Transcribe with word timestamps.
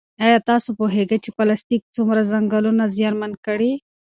ایا 0.23 0.37
تاسو 0.49 0.69
پوهېږئ 0.79 1.17
چې 1.25 1.29
پلاستیک 1.37 1.81
څومره 1.95 2.21
ځنګلونه 2.31 2.83
زیانمن 2.95 3.31
کړي؟ 3.45 3.71